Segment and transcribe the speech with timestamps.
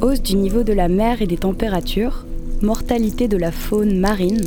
[0.00, 2.24] Hausse du niveau de la mer et des températures,
[2.62, 4.44] mortalité de la faune marine,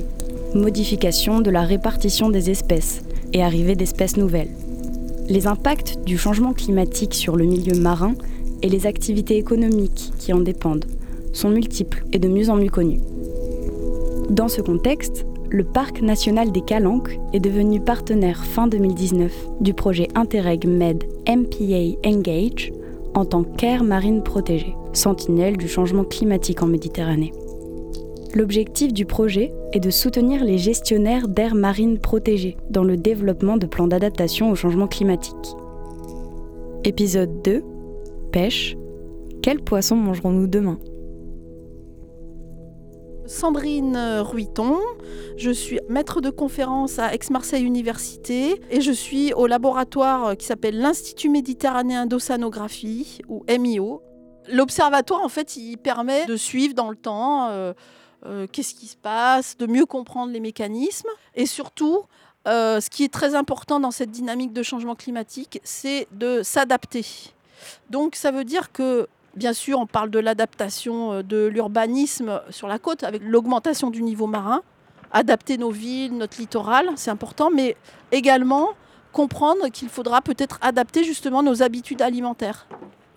[0.56, 3.02] modification de la répartition des espèces
[3.34, 4.52] et arrivée d'espèces nouvelles.
[5.28, 8.14] Les impacts du changement climatique sur le milieu marin
[8.62, 10.86] et les activités économiques qui en dépendent
[11.34, 13.02] sont multiples et de mieux en mieux connus.
[14.30, 20.08] Dans ce contexte, le Parc national des Calanques est devenu partenaire fin 2019 du projet
[20.16, 22.72] Interreg Med MPA Engage
[23.14, 27.34] en tant qu'aire marine protégée, sentinelle du changement climatique en Méditerranée.
[28.34, 33.66] L'objectif du projet est de soutenir les gestionnaires d'aires marines protégées dans le développement de
[33.66, 35.36] plans d'adaptation au changement climatique.
[36.86, 37.64] Épisode 2
[38.32, 38.78] Pêche.
[39.42, 40.80] Quels poissons mangerons-nous demain?
[43.28, 44.78] Sandrine Ruiton,
[45.38, 50.80] je suis maître de conférence à Aix-Marseille Université et je suis au laboratoire qui s'appelle
[50.80, 54.02] l'Institut méditerranéen d'océanographie ou MIO.
[54.50, 57.74] L'observatoire en fait il permet de suivre dans le temps euh,
[58.26, 62.04] euh, qu'est-ce qui se passe, de mieux comprendre les mécanismes et surtout,
[62.48, 67.06] euh, ce qui est très important dans cette dynamique de changement climatique, c'est de s'adapter.
[67.90, 72.68] Donc ça veut dire que, bien sûr, on parle de l'adaptation euh, de l'urbanisme sur
[72.68, 74.62] la côte avec l'augmentation du niveau marin,
[75.12, 77.76] adapter nos villes, notre littoral, c'est important, mais
[78.12, 78.70] également
[79.12, 82.68] comprendre qu'il faudra peut-être adapter justement nos habitudes alimentaires.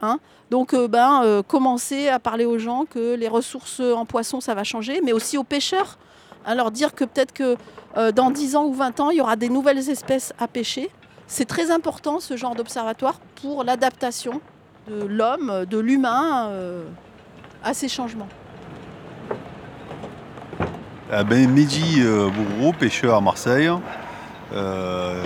[0.03, 0.19] Hein.
[0.51, 4.55] Donc, euh, ben, euh, commencer à parler aux gens que les ressources en poisson, ça
[4.55, 5.99] va changer, mais aussi aux pêcheurs.
[6.47, 7.57] Hein, leur dire que peut-être que
[8.11, 10.91] dans 10 ans ou 20 ans, il y aura des nouvelles espèces à pêcher.
[11.29, 14.41] C'est très important, ce genre d'observatoire, pour l'adaptation
[14.89, 16.51] de l'homme, de l'humain
[17.63, 18.29] à ces changements.
[21.13, 23.71] Ah ben, Mehdi Bourreau, pêcheur à Marseille.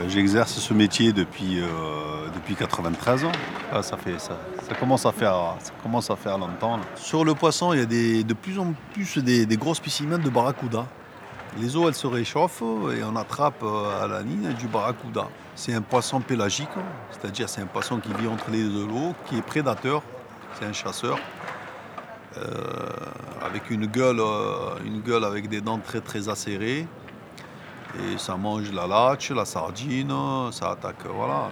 [0.09, 1.61] J'exerce ce métier depuis
[2.39, 3.33] depuis 93 ans.
[3.73, 6.79] Ah, ça, fait, ça, ça, commence à faire, ça commence à faire longtemps.
[6.95, 10.19] Sur le poisson, il y a des, de plus en plus des, des gros spécimens
[10.19, 10.87] de barracuda.
[11.61, 12.63] Les eaux, elles se réchauffent
[12.97, 15.27] et on attrape euh, à la ligne du barracuda.
[15.57, 16.69] C'est un poisson pélagique,
[17.11, 20.03] c'est-à-dire c'est un poisson qui vit entre les deux l'eau, qui est prédateur,
[20.55, 21.19] c'est un chasseur.
[22.37, 22.43] Euh,
[23.43, 26.87] avec une gueule, euh, une gueule avec des dents très très acérées.
[27.99, 30.15] Et ça mange la latche, la sardine,
[30.53, 31.49] ça attaque, voilà,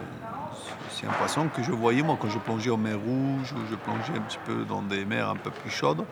[0.91, 3.75] c'est un poisson que je voyais moi quand je plongeais en mer Rouge, ou je
[3.75, 6.05] plongeais un petit peu dans des mers un peu plus chaudes,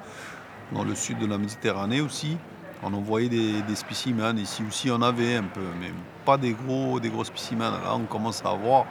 [0.73, 2.39] dans le sud de la Méditerranée aussi.
[2.83, 5.91] On en voyait des, spécimens, ici aussi on avait un peu, mais
[6.25, 7.71] pas des gros, des gros spécimens.
[7.71, 8.85] Là on commence à avoir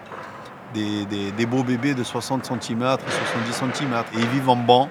[0.73, 3.93] des, beaux bébés de 60 cm, 70 cm.
[4.13, 4.89] Et ils vivent en banc.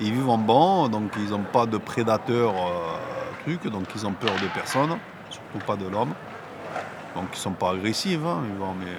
[0.00, 4.34] Ils vivent en banc, donc ils n'ont pas de prédateurs, euh, donc ils ont peur
[4.42, 4.98] de personne,
[5.30, 6.12] surtout pas de l'homme.
[7.14, 8.90] Donc ils ne sont pas agressifs, hein, mais, euh,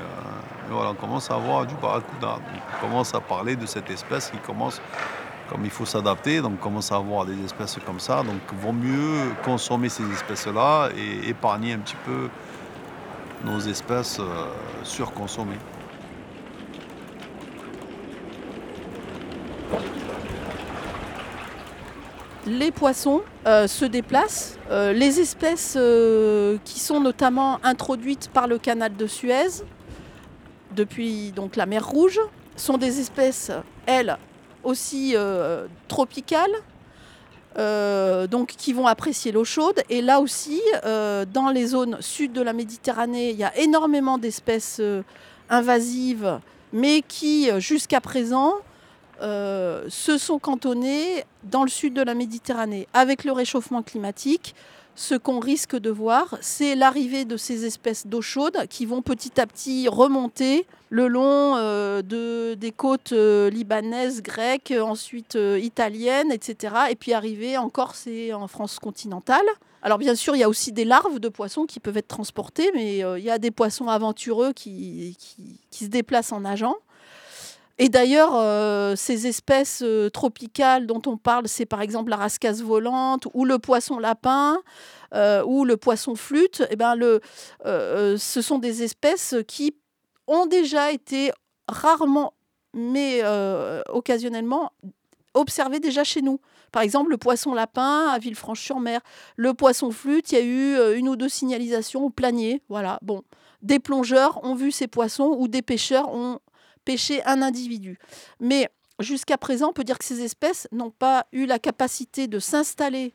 [0.67, 2.39] mais, voilà, on commence à avoir du barracuda.
[2.39, 4.81] on commence à parler de cette espèce qui commence,
[5.49, 8.23] comme il faut s'adapter, donc on commence à avoir des espèces comme ça.
[8.23, 12.29] Donc vaut mieux consommer ces espèces-là et épargner un petit peu
[13.45, 14.47] nos espèces euh,
[14.83, 15.59] surconsommées.
[22.49, 24.57] les poissons euh, se déplacent.
[24.71, 25.77] Euh, les espèces
[26.63, 29.65] qui sont notamment introduites par le canal de Suez
[30.77, 32.19] depuis donc, la mer Rouge
[32.55, 33.51] sont des espèces,
[33.85, 34.17] elles,
[34.67, 35.15] aussi
[35.87, 36.51] tropicales,
[38.29, 39.81] donc qui vont apprécier l'eau chaude.
[39.89, 44.81] Et là aussi, dans les zones sud de la Méditerranée, il y a énormément d'espèces
[45.49, 46.39] invasives,
[46.73, 48.53] mais qui, jusqu'à présent,
[49.21, 52.87] euh, se sont cantonnés dans le sud de la Méditerranée.
[52.93, 54.53] Avec le réchauffement climatique,
[54.97, 59.39] ce qu'on risque de voir, c'est l'arrivée de ces espèces d'eau chaude qui vont petit
[59.39, 66.73] à petit remonter le long euh, de, des côtes euh, libanaises, grecques, ensuite italiennes, etc.
[66.89, 69.45] Et puis arriver en Corse et en France continentale.
[69.83, 72.71] Alors bien sûr, il y a aussi des larves de poissons qui peuvent être transportées,
[72.73, 75.15] mais il y a des poissons aventureux qui
[75.69, 76.75] se déplacent en nageant.
[77.79, 82.61] Et d'ailleurs, euh, ces espèces euh, tropicales dont on parle, c'est par exemple la rascasse
[82.61, 84.57] volante ou le poisson lapin
[85.13, 86.61] euh, ou le poisson flûte.
[86.61, 86.95] Et eh ben
[87.63, 89.75] ce sont des espèces qui
[90.25, 91.31] ont déjà été
[91.67, 92.33] rarement,
[92.73, 93.21] mais
[93.89, 94.71] occasionnellement,
[95.33, 96.39] observés déjà chez nous.
[96.71, 99.01] Par exemple, le poisson lapin à Villefranche-sur-Mer,
[99.35, 102.61] le poisson flûte, il y a eu une ou deux signalisations au planier.
[102.69, 103.21] Voilà, bon.
[103.61, 106.39] Des plongeurs ont vu ces poissons ou des pêcheurs ont
[106.87, 107.99] pêché un individu.
[108.39, 108.69] Mais
[108.99, 113.13] jusqu'à présent, on peut dire que ces espèces n'ont pas eu la capacité de s'installer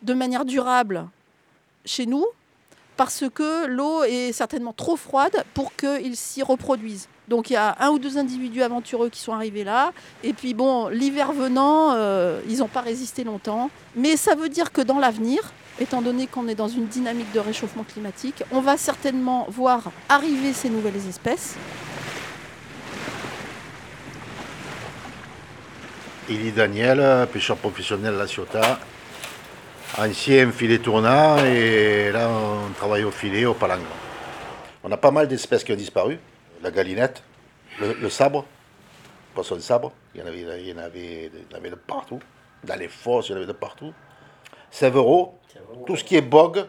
[0.00, 1.06] de manière durable
[1.84, 2.24] chez nous
[2.96, 7.08] parce que l'eau est certainement trop froide pour qu'ils s'y reproduisent.
[7.28, 9.92] Donc il y a un ou deux individus aventureux qui sont arrivés là.
[10.24, 13.70] Et puis bon, l'hiver venant, euh, ils n'ont pas résisté longtemps.
[13.96, 17.40] Mais ça veut dire que dans l'avenir, étant donné qu'on est dans une dynamique de
[17.40, 21.54] réchauffement climatique, on va certainement voir arriver ces nouvelles espèces.
[26.30, 28.78] Élie Daniel, pêcheur professionnel La Ciotat,
[29.96, 33.86] ancien filet tournant et là on travaille au filet, au palangre.
[34.84, 36.18] On a pas mal d'espèces qui ont disparu.
[36.62, 37.22] La galinette,
[37.80, 41.50] le, sabre, le poisson de sabre, il y, en avait, il, y en avait, il
[41.50, 42.20] y en avait de partout.
[42.62, 43.94] Dans les fosses, il y en avait de partout.
[44.70, 45.38] Sèvreau,
[45.86, 46.66] tout ce qui est bog,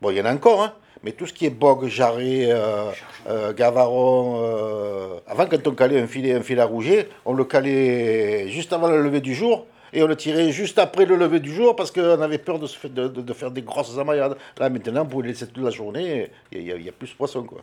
[0.00, 0.72] bon il y en a encore, hein,
[1.02, 2.90] mais tout ce qui est bog, jarret, euh,
[3.28, 7.44] euh, gavaron, euh, avant quand on calait un filet, un filet à rouger, on le
[7.44, 11.40] calait juste avant le lever du jour et on le tirait juste après le lever
[11.40, 14.36] du jour parce qu'on avait peur de, de, faire des grosses amayades.
[14.58, 17.44] Là maintenant, vous le laisser toute la journée, il y, a plus de poissons.
[17.44, 17.62] Quoi.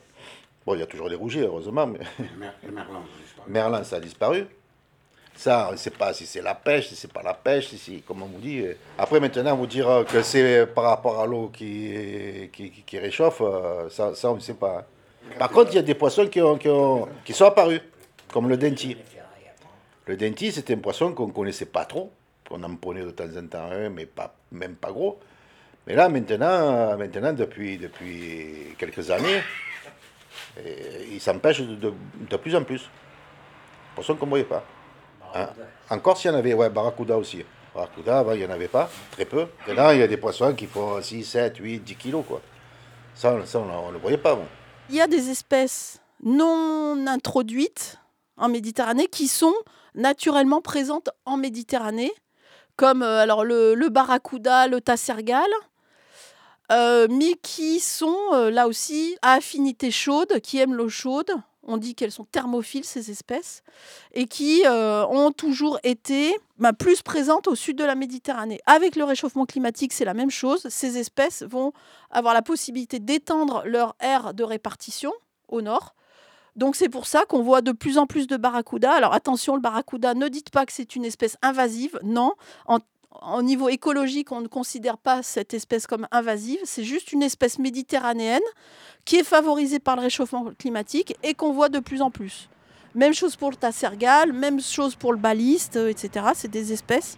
[0.66, 1.86] Bon, il y a toujours les rougiers, heureusement.
[1.86, 2.00] Mais...
[2.66, 3.04] Le merlan,
[3.48, 4.46] merlan, ça a disparu.
[5.36, 8.04] Ça, on ne sait pas si c'est la pêche, si c'est pas la pêche, si,
[8.08, 8.64] comment on vous dit.
[8.98, 14.14] Après, maintenant, vous dire que c'est par rapport à l'eau qui, qui, réchauffe, euh, ça,
[14.16, 14.86] ça on ne sait pas.
[15.40, 16.58] Par contre, il y a des poissons qui, ont,
[17.26, 17.82] qui, sont apparus,
[18.32, 18.96] comme le denti.
[20.06, 22.12] Le denti, c'était un poisson qu'on ne connaissait pas trop,
[22.48, 25.20] qu'on en prenait de temps en temps mais pas, même pas gros.
[25.88, 29.42] Mais là, maintenant, maintenant depuis, depuis quelques années,
[31.12, 31.94] il s'empêche de,
[32.30, 32.90] de, plus en plus.
[33.96, 34.64] Poisson qu'on ne voyait pas.
[35.34, 35.50] Hein?
[35.90, 37.44] Encore s'il y en avait, ouais, Barracuda aussi.
[37.74, 39.48] Barracuda, il n'y en avait pas, très peu.
[39.68, 42.42] Maintenant, il y a des poissons qui font 6, 7, 8, 10 kilos, quoi.
[43.16, 44.46] Ça, ça on ne le voyait pas, bon.
[44.90, 48.00] Il y a des espèces non introduites
[48.38, 49.54] en Méditerranée qui sont
[49.96, 52.12] naturellement présentes en Méditerranée,
[52.76, 55.50] comme euh, alors le, le barracuda, le tassergal,
[56.72, 61.32] euh, mais qui sont euh, là aussi à affinité chaude, qui aiment l'eau chaude.
[61.66, 63.64] On dit qu'elles sont thermophiles, ces espèces,
[64.14, 68.60] et qui ont toujours été bah, plus présentes au sud de la Méditerranée.
[68.66, 70.68] Avec le réchauffement climatique, c'est la même chose.
[70.70, 71.72] Ces espèces vont
[72.12, 75.14] avoir la possibilité d'étendre leur aire de répartition
[75.48, 75.96] au nord.
[76.56, 78.92] Donc c'est pour ça qu'on voit de plus en plus de barracuda.
[78.92, 82.00] Alors attention, le barracuda, ne dites pas que c'est une espèce invasive.
[82.04, 82.34] Non,
[83.42, 86.60] niveau écologique, on ne considère pas cette espèce comme invasive.
[86.64, 88.42] C'est juste une espèce méditerranéenne
[89.06, 92.50] qui est favorisée par le réchauffement climatique et qu'on voit de plus en plus.
[92.96, 96.28] Même chose pour le tassergal, même chose pour le baliste, euh, etc.
[96.36, 97.18] C'est des espèces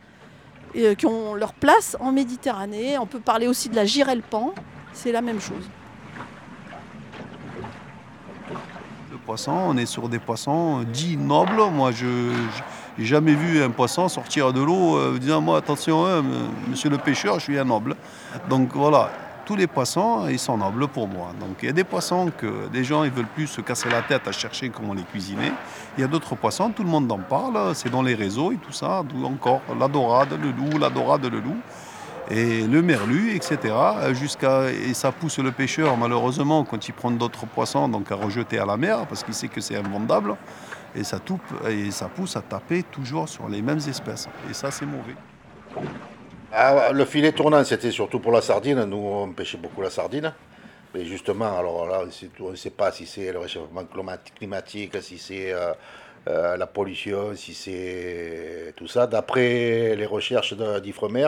[0.76, 2.98] euh, qui ont leur place en Méditerranée.
[2.98, 4.54] On peut parler aussi de la girelle-pan.
[4.94, 5.70] C'est la même chose.
[9.26, 11.62] poissons, on est sur des poissons dits nobles.
[11.72, 12.32] Moi, je
[12.98, 16.24] n'ai jamais vu un poisson sortir de l'eau euh, disant Moi, attention, hein,
[16.68, 17.96] monsieur le pêcheur, je suis un noble.
[18.50, 19.10] Donc voilà,
[19.46, 21.32] tous les poissons, ils sont nobles pour moi.
[21.40, 24.02] Donc il y a des poissons que des gens ils veulent plus se casser la
[24.02, 25.52] tête à chercher comment les cuisiner.
[25.98, 28.58] Il y a d'autres poissons, tout le monde en parle, c'est dans les réseaux et
[28.58, 31.58] tout ça, d'où encore la dorade, le loup, la dorade, le loup
[32.30, 33.74] et le merlu, etc.
[34.14, 38.58] Jusqu'à, et ça pousse le pêcheur, malheureusement, quand il prend d'autres poissons, donc à rejeter
[38.58, 40.36] à la mer, parce qu'il sait que c'est invendable.
[40.96, 41.20] Et ça,
[41.70, 44.30] et ça pousse à taper toujours sur les mêmes espèces.
[44.50, 45.16] Et ça, c'est mauvais.
[46.52, 48.86] Ah, le filet tournant, c'était surtout pour la sardine.
[48.86, 50.34] Nous, on pêchait beaucoup la sardine.
[50.94, 52.04] Mais justement, alors là,
[52.40, 53.84] on ne sait pas si c'est le réchauffement
[54.38, 55.74] climatique, si c'est euh,
[56.30, 59.06] euh, la pollution, si c'est tout ça.
[59.06, 61.28] D'après les recherches d'Ifremer,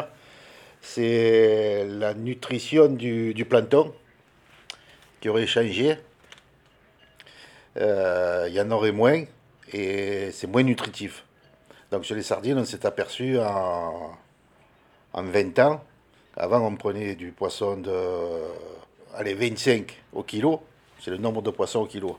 [0.80, 3.94] c'est la nutrition du, du, plancton
[5.20, 5.98] qui aurait changé.
[7.76, 9.26] Euh, il y en aurait moins
[9.74, 11.26] et c'est moins nutritif.
[11.92, 14.12] Donc sur les sardines, on s'est aperçu en,
[15.14, 15.84] en 20 ans.
[16.36, 17.92] Avant, on prenait du poisson de
[19.18, 20.62] allez, 25 au kilo.
[21.00, 22.18] C'est le nombre de poissons au kilo.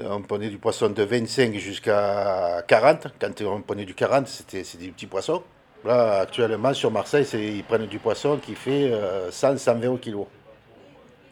[0.00, 3.08] On prenait du poisson de 25 jusqu'à 40.
[3.20, 5.42] Quand on prenait du 40, c'était des petits poissons.
[5.84, 8.90] Là, actuellement, sur Marseille, ils prennent du poisson qui fait
[9.30, 10.26] 100, euh, 120 au kilo.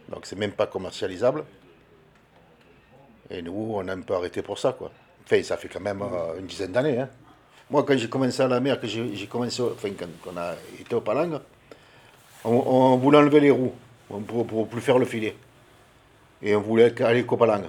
[0.09, 1.45] Donc, c'est même pas commercialisable.
[3.31, 4.93] Et nous, on a un peu arrêté pour ça, quoi.
[5.25, 6.99] Enfin, ça fait quand même euh, une dizaine d'années.
[6.99, 7.09] Hein.
[7.71, 11.01] Moi, quand j'ai commencé à la mer, que j'ai commencé, quand on a été au
[11.01, 11.41] Palang,
[12.45, 13.73] on, voulait enlever les roues
[14.27, 15.35] pour, pour plus faire le filet.
[16.43, 17.63] Et on voulait aller qu'au Palang.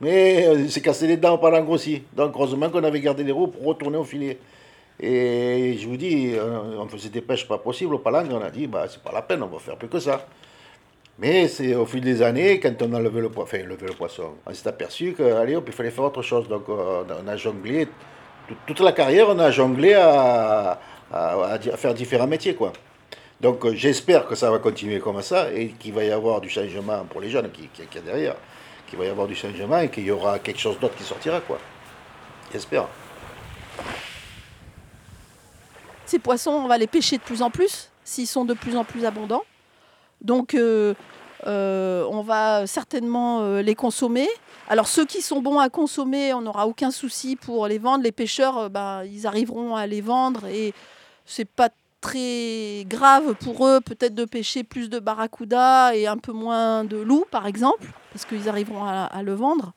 [0.00, 2.02] Mais euh, c'est cassé les dents pendant aussi.
[2.14, 4.38] Donc heureusement qu'on avait gardé les roues pour retourner au filet.
[4.98, 8.50] Et je vous dis, euh, on faisait des pêches pas possibles au palangre, on a
[8.50, 10.26] dit, bah, c'est pas la peine, on va faire plus que ça.
[11.20, 14.66] Mais c'est au fil des années, quand on a levé le, le poisson, on s'est
[14.66, 16.48] aperçu qu'il il fallait faire autre chose.
[16.48, 17.88] Donc on a jonglé,
[18.66, 20.78] toute la carrière, on a jonglé à,
[21.76, 22.54] faire différents métiers.
[22.54, 22.72] quoi.
[23.38, 26.48] Donc euh, j'espère que ça va continuer comme ça et qu'il va y avoir du
[26.48, 28.36] changement pour les jeunes qui, qui, qui derrière,
[28.86, 31.40] qu'il va y avoir du changement et qu'il y aura quelque chose d'autre qui sortira.
[32.50, 32.86] J'espère.
[36.06, 38.84] Ces poissons, on va les pêcher de plus en plus s'ils sont de plus en
[38.84, 39.44] plus abondants.
[40.22, 40.94] Donc euh,
[41.46, 44.28] euh, on va certainement les consommer.
[44.68, 48.04] Alors ceux qui sont bons à consommer, on n'aura aucun souci pour les vendre.
[48.04, 50.74] Les pêcheurs, ben, ils arriveront à les vendre et
[51.24, 56.32] c'est pas très grave pour eux peut-être de pêcher plus de barracuda et un peu
[56.32, 59.72] moins de loup par exemple, parce qu'ils arriveront à, le vendre.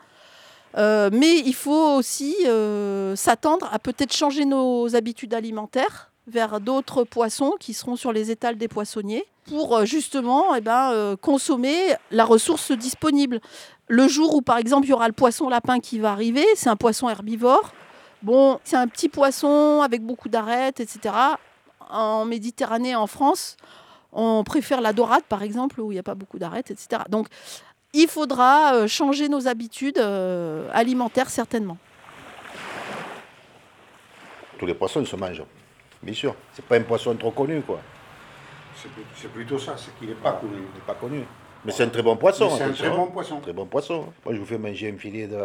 [0.78, 7.04] Euh, mais il faut aussi euh, s'attendre à peut-être changer nos habitudes alimentaires vers d'autres
[7.04, 12.26] poissons qui seront sur les étals des poissonniers pour euh, justement eh ben, consommer la
[12.26, 13.42] ressource disponible.
[13.88, 16.70] Le jour où par exemple il y aura le poisson lapin qui va arriver, c'est
[16.70, 17.74] un poisson herbivore.
[18.22, 21.36] Bon, c'est un petit poisson avec beaucoup d'arêtes, etc
[21.94, 23.56] en Méditerranée, en France,
[24.12, 27.04] on préfère la dorade, par exemple, où il n'y a pas beaucoup d'arêtes, etc.
[27.10, 27.28] Donc,
[27.94, 31.78] il faudra euh, changer nos habitudes euh, alimentaires, certainement.
[34.58, 35.44] Tous les poissons se mangent,
[36.04, 36.36] bien sûr.
[36.54, 37.80] C'est pas un poisson trop connu, quoi.
[39.16, 40.56] C'est plutôt ça, c'est qu'il n'est pas connu.
[40.56, 41.24] Il n'est pas connu.
[41.66, 42.50] Mais c'est un très bon poisson.
[42.50, 43.40] C'est un très bon poisson.
[43.40, 44.08] Très bon poisson.
[44.26, 45.42] Moi, je vous fais manger un filet de,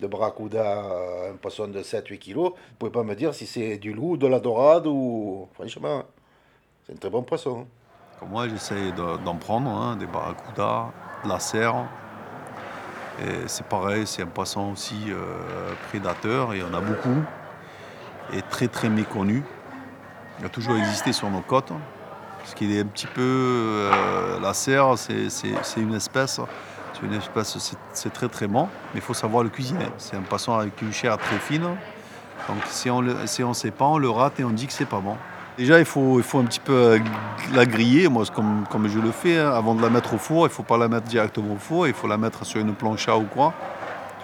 [0.00, 2.50] de bracuda, euh, un poisson de 7-8 kilos.
[2.50, 5.48] Vous ne pouvez pas me dire si c'est du loup, de la dorade ou.
[5.54, 6.04] Franchement,
[6.86, 7.66] c'est un très bon poisson.
[8.26, 10.90] moi, j'essaye d'en prendre, hein, des barracudas,
[11.24, 11.86] de la serre.
[13.20, 17.20] Et c'est pareil, c'est un poisson aussi euh, prédateur, et il y en a beaucoup,
[18.32, 19.42] et très très méconnu.
[20.38, 21.72] Il a toujours existé sur nos côtes.
[22.38, 23.20] Parce qu'il est un petit peu.
[23.20, 25.28] Euh, la serre, c'est
[25.76, 26.40] une espèce.
[26.94, 29.86] C'est une espèce, c'est très très bon, mais il faut savoir le cuisiner.
[29.98, 31.62] C'est un poisson avec une chair très fine.
[32.48, 35.00] Donc si on ne sait pas, on le rate et on dit que c'est pas
[35.00, 35.16] bon.
[35.58, 36.98] Déjà, il faut, il faut un petit peu euh,
[37.52, 39.38] la griller, moi, comme, comme je le fais.
[39.38, 39.50] Hein.
[39.50, 41.88] Avant de la mettre au four, il ne faut pas la mettre directement au four,
[41.88, 43.52] il faut la mettre sur une plancha ou quoi.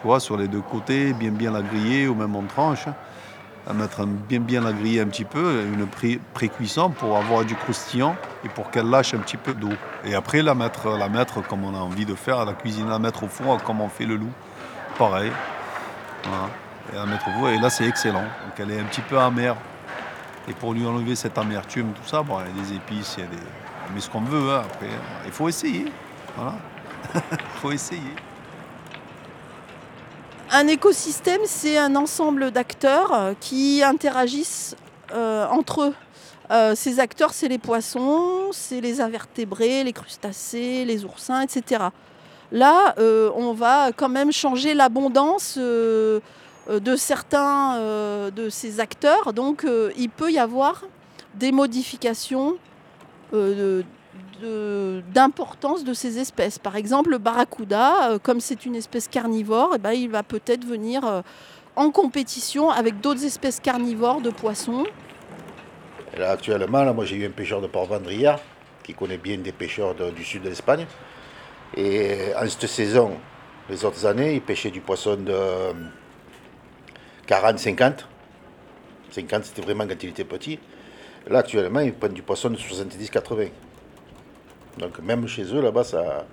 [0.00, 2.86] Tu vois, sur les deux côtés, bien bien la griller ou même en tranche
[3.66, 5.86] à mettre bien bien la griller un petit peu, une
[6.34, 9.72] pré-cuisson pour avoir du croustillant et pour qu'elle lâche un petit peu d'eau.
[10.04, 12.98] Et après la mettre, la mettre comme on a envie de faire, la cuisine, la
[12.98, 14.32] mettre au four comme on fait le loup.
[14.98, 15.32] Pareil.
[16.92, 17.48] Et la mettre au four.
[17.48, 18.22] Et là c'est excellent.
[18.22, 19.56] Donc elle est un petit peu amère.
[20.46, 23.24] Et pour lui enlever cette amertume, tout ça, bon, il y a des épices, il
[23.24, 23.42] y a des.
[23.88, 24.90] On met ce qu'on veut hein, après.
[25.24, 25.90] Il faut essayer.
[26.36, 26.56] Voilà.
[27.14, 28.14] il faut essayer.
[30.52, 34.76] Un écosystème, c'est un ensemble d'acteurs euh, qui interagissent
[35.12, 35.94] euh, entre eux.
[36.50, 41.84] Euh, ces acteurs, c'est les poissons, c'est les invertébrés, les crustacés, les oursins, etc.
[42.52, 42.94] Là,
[43.34, 46.20] on va quand même changer l'abondance de
[46.96, 47.80] certains
[48.30, 49.32] de ces acteurs.
[49.32, 50.84] Donc, il peut y avoir
[51.34, 52.56] des modifications
[55.12, 56.58] d'importance de, ces espèces.
[56.58, 60.64] Par exemple, le barracuda, euh, comme c'est une espèce carnivore, eh ben, il va peut-être
[60.66, 61.22] venir euh,
[61.76, 64.84] en compétition avec d'autres espèces carnivores de poissons.
[66.18, 68.38] là, actuellement, moi j'ai eu un pêcheur de Port-Vendria
[68.82, 70.86] qui connaît bien des pêcheurs du sud de l'Espagne.
[71.76, 73.16] Et en cette saison,
[73.68, 75.34] les autres années, il pêchait du poisson de
[77.26, 78.04] 40-50.
[79.10, 80.58] 50, c'était vraiment quand il était petit.
[81.28, 83.48] Là, actuellement, ils prennent du poisson de 70-80.
[84.78, 86.24] Donc même chez eux, là-bas, ça,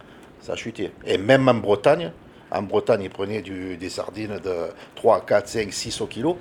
[0.47, 0.91] a chuté.
[1.05, 2.11] Et même en Bretagne,
[2.51, 6.37] en Bretagne, ils prenaient des sardines de 3, 4, 5, 6 au kilo.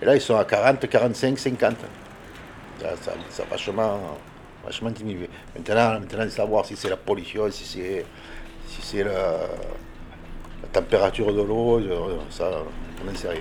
[0.00, 1.76] Et là, ils sont à 40, 45, 50.
[2.80, 3.12] Ça,
[3.42, 4.00] a vachement,
[4.64, 5.28] vachement diminué.
[5.56, 8.04] Maintenant, maintenant, de savoir si c'est la pollution, si
[8.82, 9.48] c'est la,
[10.72, 11.80] température de l'eau,
[12.30, 12.50] ça,
[13.08, 13.40] on sait rien.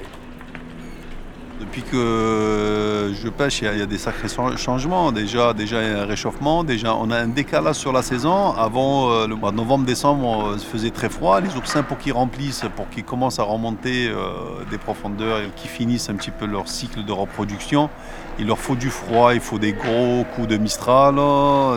[1.64, 4.28] Depuis que je pêche, il y, a, des sacrés
[4.58, 5.14] changements.
[5.14, 6.66] Déjà, déjà, il y a un réchauffement.
[6.66, 8.52] Déjà, on a un décalage sur la saison.
[8.52, 11.40] Avant, euh, le mois de novembre-décembre, il faisait très froid.
[11.40, 15.70] Les oursins, pour qu'ils remplissent, pour qu'ils commencent à remonter euh, des profondeurs et qu'ils
[15.70, 17.90] finissent un petit peu leur cycle de reproduction,
[18.40, 19.34] il leur faut du froid.
[19.34, 21.16] Il faut des gros coups de Mistral,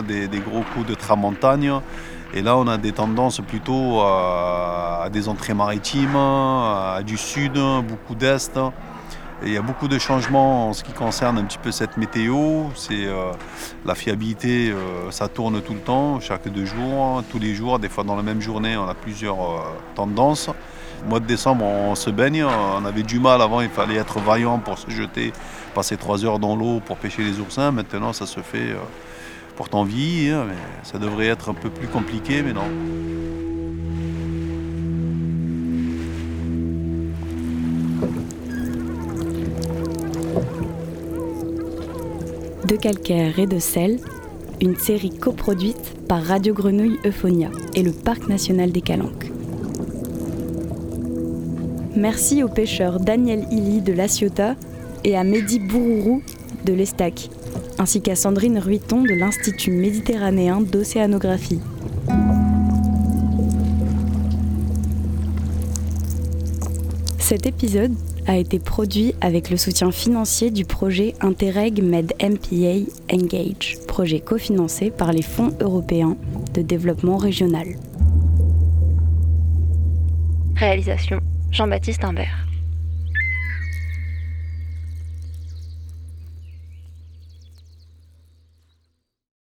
[0.05, 1.71] des, gros coups de Tramontagne.
[2.33, 7.53] Et là, on a des tendances plutôt à, à des entrées maritimes, à du sud,
[7.53, 8.59] beaucoup d'est
[9.43, 12.65] il y a beaucoup de changements en ce qui concerne un petit peu cette météo.
[12.75, 13.31] C'est euh,
[13.85, 17.89] la fiabilité, euh, ça tourne tout le temps, chaque deux jours, tous les jours, des
[17.89, 19.59] fois dans la même journée, on a plusieurs euh,
[19.95, 20.49] tendances.
[21.05, 22.43] Au mois de décembre, on se baigne.
[22.43, 25.31] On avait du mal avant, il fallait être vaillant pour se jeter,
[25.75, 27.71] passer trois heures dans l'eau pour pêcher les oursins.
[27.71, 28.75] Maintenant, ça se fait
[29.55, 30.31] pour ton vie.
[30.33, 32.65] Hein, mais ça devrait être un peu plus compliqué, mais non.
[42.77, 43.99] Calcaire et de sel,
[44.61, 49.31] une série coproduite par Radio Grenouille Euphonia et le Parc national des Calanques.
[51.95, 54.55] Merci au pêcheur Daniel Illy de La Ciotat
[55.03, 56.21] et à Mehdi Bourourou
[56.65, 57.29] de l'Estac,
[57.79, 61.61] ainsi qu'à Sandrine Ruiton de l'Institut méditerranéen d'océanographie.
[67.19, 67.93] Cet épisode
[68.27, 74.91] a été produit avec le soutien financier du projet Interreg Med MPA Engage, projet cofinancé
[74.91, 76.17] par les fonds européens
[76.53, 77.67] de développement régional.
[80.55, 82.46] Réalisation Jean-Baptiste Imbert.